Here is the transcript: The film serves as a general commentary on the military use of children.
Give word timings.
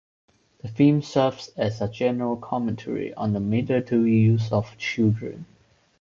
The 0.63 0.67
film 0.67 1.03
serves 1.03 1.49
as 1.49 1.79
a 1.79 1.87
general 1.87 2.35
commentary 2.37 3.13
on 3.13 3.33
the 3.33 3.39
military 3.39 4.17
use 4.17 4.51
of 4.51 4.75
children. 4.79 5.45